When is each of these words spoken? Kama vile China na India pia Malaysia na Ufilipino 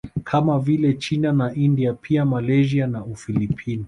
Kama 0.23 0.55
vile 0.59 0.93
China 0.99 1.31
na 1.31 1.53
India 1.55 1.93
pia 1.93 2.25
Malaysia 2.25 2.87
na 2.87 3.05
Ufilipino 3.05 3.79